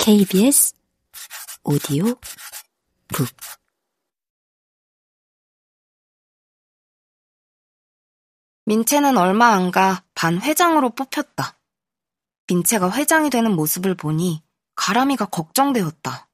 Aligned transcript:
KBS 0.00 0.74
오디오 1.64 2.04
북 3.08 3.28
민채는 8.64 9.16
얼마 9.16 9.48
안 9.52 9.70
가 9.70 10.02
반 10.14 10.40
회장으로 10.42 10.90
뽑혔다. 10.90 11.58
민채가 12.48 12.90
회장이 12.90 13.30
되는 13.30 13.54
모습을 13.54 13.94
보니 13.94 14.42
가람이가 14.74 15.26
걱정되었다. 15.26 16.28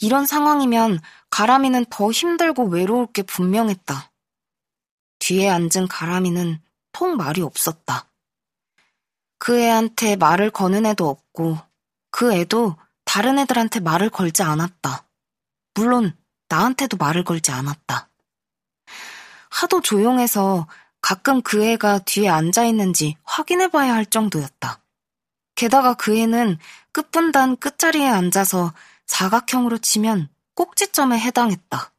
이런 0.00 0.26
상황이면 0.26 0.98
가람이는 1.30 1.84
더 1.90 2.10
힘들고 2.10 2.64
외로울 2.68 3.06
게 3.12 3.22
분명했다. 3.22 4.12
뒤에 5.20 5.48
앉은 5.50 5.88
가람이는 5.88 6.60
통 6.92 7.16
말이 7.16 7.42
없었다. 7.42 8.09
그 9.40 9.58
애한테 9.58 10.16
말을 10.16 10.50
거는 10.50 10.84
애도 10.84 11.08
없고 11.08 11.58
그 12.10 12.32
애도 12.32 12.76
다른 13.06 13.38
애들한테 13.38 13.80
말을 13.80 14.10
걸지 14.10 14.42
않았다. 14.42 15.08
물론 15.74 16.14
나한테도 16.48 16.98
말을 16.98 17.24
걸지 17.24 17.50
않았다. 17.50 18.10
하도 19.48 19.80
조용해서 19.80 20.68
가끔 21.00 21.40
그 21.40 21.64
애가 21.64 22.00
뒤에 22.00 22.28
앉아 22.28 22.64
있는지 22.66 23.16
확인해 23.24 23.68
봐야 23.68 23.94
할 23.94 24.04
정도였다. 24.04 24.82
게다가 25.54 25.94
그 25.94 26.16
애는 26.16 26.58
끝분단 26.92 27.56
끝자리에 27.56 28.06
앉아서 28.06 28.74
사각형으로 29.06 29.78
치면 29.78 30.28
꼭지점에 30.54 31.18
해당했다. 31.18 31.92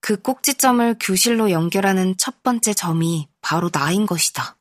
그 0.00 0.20
꼭지점을 0.20 0.96
교실로 0.98 1.52
연결하는 1.52 2.16
첫 2.16 2.42
번째 2.42 2.74
점이 2.74 3.28
바로 3.40 3.70
나인 3.70 4.06
것이다. 4.06 4.56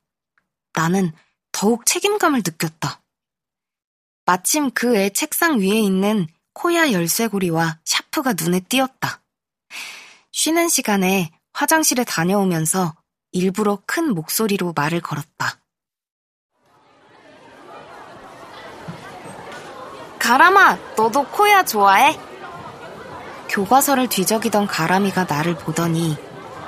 나는 0.73 1.11
더욱 1.59 1.85
책임감을 1.85 2.41
느꼈다. 2.45 3.01
마침 4.25 4.71
그 4.71 4.95
애 4.95 5.09
책상 5.09 5.59
위에 5.59 5.77
있는 5.77 6.25
코야 6.53 6.93
열쇠고리와 6.93 7.79
샤프가 7.83 8.35
눈에 8.39 8.61
띄었다. 8.61 9.21
쉬는 10.31 10.69
시간에 10.69 11.31
화장실에 11.51 12.05
다녀오면서 12.05 12.95
일부러 13.33 13.77
큰 13.85 14.15
목소리로 14.15 14.71
말을 14.73 15.01
걸었다. 15.01 15.59
가람아, 20.17 20.77
너도 20.95 21.25
코야 21.25 21.65
좋아해? 21.65 22.17
교과서를 23.49 24.07
뒤적이던 24.07 24.65
가람이가 24.65 25.25
나를 25.25 25.57
보더니 25.57 26.15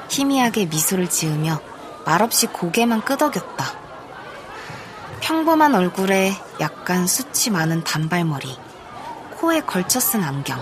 희미하게 0.09 0.65
미소를 0.65 1.09
지으며 1.09 1.61
말없이 2.05 2.47
고개만 2.47 3.05
끄덕였다. 3.05 3.80
평범한 5.31 5.73
얼굴에 5.75 6.35
약간 6.59 7.07
수치 7.07 7.51
많은 7.51 7.85
단발머리, 7.85 8.53
코에 9.37 9.61
걸쳐 9.61 9.97
쓴 10.01 10.21
안경. 10.25 10.61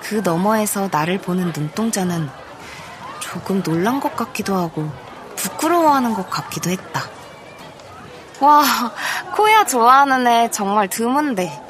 그 0.00 0.22
너머에서 0.24 0.88
나를 0.90 1.18
보는 1.18 1.52
눈동자는 1.54 2.30
조금 3.18 3.62
놀란 3.62 4.00
것 4.00 4.16
같기도 4.16 4.56
하고 4.56 4.90
부끄러워하는 5.36 6.14
것 6.14 6.30
같기도 6.30 6.70
했다. 6.70 7.02
와, 8.40 8.62
코야 9.36 9.66
좋아하는 9.66 10.26
애 10.26 10.50
정말 10.50 10.88
드문데. 10.88 11.62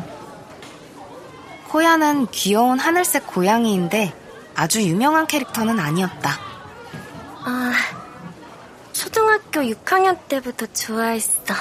코야는 1.71 2.29
귀여운 2.29 2.79
하늘색 2.79 3.27
고양이인데 3.27 4.15
아주 4.55 4.81
유명한 4.81 5.27
캐릭터는 5.27 5.81
아니었다. 5.81 6.39
아, 7.43 7.73
초등학교 9.01 9.63
6학년 9.63 10.19
때부터 10.29 10.67
좋아했어. 10.75 11.55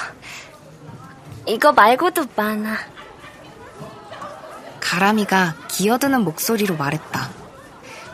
이거 1.46 1.72
말고도 1.72 2.26
많아. 2.36 2.76
가람이가 4.78 5.54
기어드는 5.66 6.20
목소리로 6.22 6.76
말했다. 6.76 7.30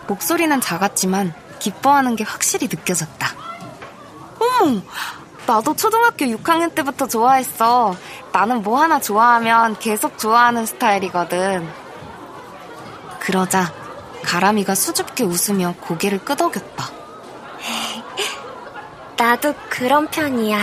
목소리는 0.06 0.60
작았지만 0.60 1.34
기뻐하는 1.58 2.14
게 2.14 2.22
확실히 2.22 2.68
느껴졌다. 2.68 3.28
어머, 4.38 4.80
나도 5.44 5.74
초등학교 5.74 6.24
6학년 6.26 6.72
때부터 6.76 7.08
좋아했어. 7.08 7.96
나는 8.32 8.62
뭐 8.62 8.80
하나 8.80 9.00
좋아하면 9.00 9.76
계속 9.80 10.20
좋아하는 10.20 10.66
스타일이거든. 10.66 11.68
그러자 13.18 13.74
가람이가 14.22 14.76
수줍게 14.76 15.24
웃으며 15.24 15.74
고개를 15.80 16.24
끄덕였다. 16.24 17.05
나도 19.16 19.54
그런 19.70 20.08
편이야. 20.10 20.60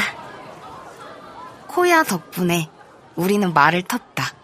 코야 1.68 2.04
덕분에 2.04 2.70
우리는 3.16 3.52
말을 3.54 3.84
텄다. 3.84 4.36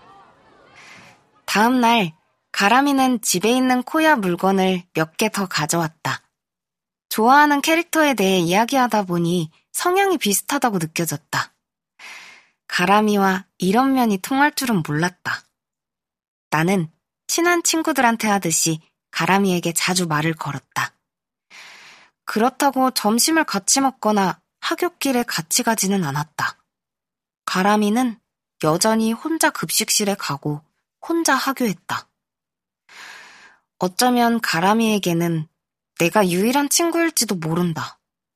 다음 1.46 1.80
날 1.80 2.14
가람이는 2.52 3.22
집에 3.22 3.52
있는 3.52 3.84
코야 3.84 4.16
물건을 4.16 4.84
몇 4.94 5.16
개 5.18 5.30
더 5.30 5.48
가져왔다. 5.48 6.22
좋아하는 7.10 7.62
캐릭터에 7.62 8.14
대해 8.14 8.40
이야기하다 8.40 9.04
보니 9.04 9.52
성향이 9.72 10.18
비슷하다고 10.18 10.80
느껴졌다. 10.80 11.54
가람이와 12.68 13.46
이런 13.58 13.94
면이 13.94 14.18
통할 14.20 14.52
줄은 14.54 14.84
몰랐다. 14.88 15.44
나는 16.52 16.92
친한 17.28 17.64
친구들한테 17.64 18.28
하듯이 18.28 18.80
가람이에게 19.12 19.74
자주 19.74 20.08
말을 20.08 20.34
걸었다. 20.34 20.94
그렇다고 22.30 22.92
점심을 22.92 23.44
같이 23.44 23.82
먹거나 23.82 24.40
학교길에 24.62 25.24
같이 25.24 25.64
가지는 25.64 26.04
않았다. 26.04 26.60
가람이는 27.46 28.20
여전히 28.64 29.12
혼자 29.14 29.50
급식실에 29.50 30.14
가고 30.14 30.62
혼자 31.02 31.34
하교했다. 31.34 32.08
어쩌면 33.80 34.40
가람이에게는 34.42 35.48
내가 35.98 36.30
유일한 36.30 36.70
친구일지도 36.70 37.34
모른다. 37.34 37.99